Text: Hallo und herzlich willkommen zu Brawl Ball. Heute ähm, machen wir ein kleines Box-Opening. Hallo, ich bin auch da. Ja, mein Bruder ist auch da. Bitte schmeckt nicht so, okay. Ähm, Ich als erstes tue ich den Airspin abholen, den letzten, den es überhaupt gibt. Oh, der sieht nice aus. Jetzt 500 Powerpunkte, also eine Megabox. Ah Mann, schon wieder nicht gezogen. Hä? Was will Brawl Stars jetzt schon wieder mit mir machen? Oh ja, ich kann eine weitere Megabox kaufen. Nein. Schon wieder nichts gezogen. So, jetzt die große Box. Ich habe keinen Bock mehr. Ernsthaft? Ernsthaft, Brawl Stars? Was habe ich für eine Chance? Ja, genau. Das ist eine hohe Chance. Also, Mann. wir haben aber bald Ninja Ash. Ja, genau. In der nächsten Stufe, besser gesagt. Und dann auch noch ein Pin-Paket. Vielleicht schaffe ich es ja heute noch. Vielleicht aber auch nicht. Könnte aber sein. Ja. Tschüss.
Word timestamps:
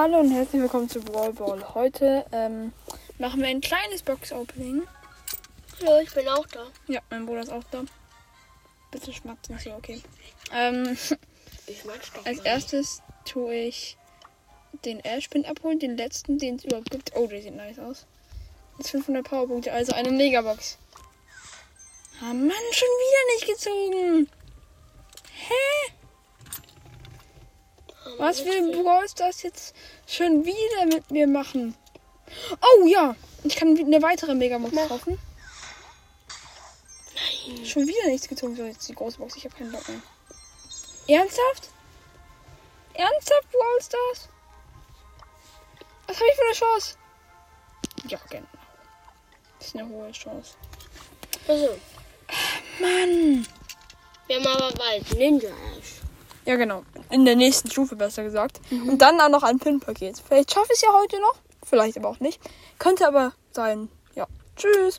Hallo 0.00 0.20
und 0.20 0.30
herzlich 0.30 0.62
willkommen 0.62 0.88
zu 0.88 1.00
Brawl 1.00 1.32
Ball. 1.32 1.74
Heute 1.74 2.24
ähm, 2.30 2.72
machen 3.18 3.40
wir 3.40 3.48
ein 3.48 3.60
kleines 3.60 4.00
Box-Opening. 4.04 4.86
Hallo, 5.80 5.98
ich 6.00 6.14
bin 6.14 6.28
auch 6.28 6.46
da. 6.46 6.68
Ja, 6.86 7.00
mein 7.10 7.26
Bruder 7.26 7.40
ist 7.40 7.50
auch 7.50 7.64
da. 7.72 7.82
Bitte 8.92 9.12
schmeckt 9.12 9.50
nicht 9.50 9.64
so, 9.64 9.72
okay. 9.72 10.00
Ähm, 10.54 10.96
Ich 11.66 11.82
als 12.24 12.38
erstes 12.38 13.02
tue 13.24 13.52
ich 13.52 13.96
den 14.84 15.00
Airspin 15.00 15.44
abholen, 15.44 15.80
den 15.80 15.96
letzten, 15.96 16.38
den 16.38 16.54
es 16.54 16.64
überhaupt 16.64 16.92
gibt. 16.92 17.16
Oh, 17.16 17.26
der 17.26 17.42
sieht 17.42 17.56
nice 17.56 17.80
aus. 17.80 18.06
Jetzt 18.78 18.92
500 18.92 19.26
Powerpunkte, 19.26 19.72
also 19.72 19.94
eine 19.94 20.12
Megabox. 20.12 20.78
Ah 22.20 22.32
Mann, 22.32 22.52
schon 22.70 22.88
wieder 23.02 23.34
nicht 23.34 23.46
gezogen. 23.48 24.30
Hä? 25.32 25.77
Was 28.18 28.44
will 28.44 28.82
Brawl 28.82 29.08
Stars 29.08 29.42
jetzt 29.42 29.74
schon 30.06 30.44
wieder 30.44 30.86
mit 30.86 31.10
mir 31.10 31.26
machen? 31.26 31.76
Oh 32.60 32.86
ja, 32.86 33.14
ich 33.44 33.56
kann 33.56 33.78
eine 33.78 34.02
weitere 34.02 34.34
Megabox 34.34 34.74
kaufen. 34.88 35.18
Nein. 37.46 37.64
Schon 37.64 37.86
wieder 37.86 38.06
nichts 38.06 38.28
gezogen. 38.28 38.56
So, 38.56 38.64
jetzt 38.64 38.88
die 38.88 38.94
große 38.94 39.18
Box. 39.18 39.36
Ich 39.36 39.44
habe 39.44 39.54
keinen 39.54 39.72
Bock 39.72 39.88
mehr. 39.88 40.00
Ernsthaft? 41.06 41.68
Ernsthaft, 42.94 43.52
Brawl 43.52 43.80
Stars? 43.80 44.28
Was 46.06 46.16
habe 46.16 46.26
ich 46.28 46.36
für 46.36 46.44
eine 46.44 46.54
Chance? 46.54 46.96
Ja, 48.08 48.18
genau. 48.28 48.46
Das 49.58 49.68
ist 49.68 49.76
eine 49.76 49.88
hohe 49.88 50.10
Chance. 50.10 50.54
Also, 51.46 51.78
Mann. 52.80 53.46
wir 54.26 54.36
haben 54.36 54.46
aber 54.46 54.72
bald 54.72 55.16
Ninja 55.16 55.50
Ash. 55.50 56.07
Ja, 56.48 56.56
genau. 56.56 56.82
In 57.10 57.26
der 57.26 57.36
nächsten 57.36 57.70
Stufe, 57.70 57.94
besser 57.94 58.24
gesagt. 58.24 58.62
Und 58.70 59.02
dann 59.02 59.20
auch 59.20 59.28
noch 59.28 59.42
ein 59.42 59.58
Pin-Paket. 59.58 60.22
Vielleicht 60.26 60.50
schaffe 60.50 60.68
ich 60.72 60.76
es 60.76 60.80
ja 60.80 60.88
heute 60.94 61.20
noch. 61.20 61.34
Vielleicht 61.62 61.98
aber 61.98 62.08
auch 62.08 62.20
nicht. 62.20 62.40
Könnte 62.78 63.06
aber 63.06 63.34
sein. 63.50 63.90
Ja. 64.14 64.26
Tschüss. 64.56 64.96